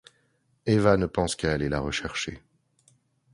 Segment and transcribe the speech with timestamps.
[0.65, 2.41] Ewa ne pense qu'à aller la rechercher.